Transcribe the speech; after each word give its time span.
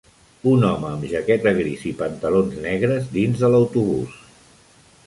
Un 0.51 0.63
home 0.69 0.87
amb 0.91 1.05
jaqueta 1.11 1.53
gris 1.59 1.83
i 1.91 1.93
pantalons 2.01 2.59
negres 2.65 3.07
dins 3.21 3.45
de 3.45 3.53
l'autobús. 3.55 4.19